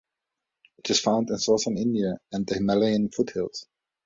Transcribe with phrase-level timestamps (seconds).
[0.79, 3.67] It is found in southern India and the Himalayan foothills.